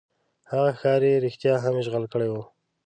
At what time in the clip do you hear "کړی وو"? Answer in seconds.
2.13-2.43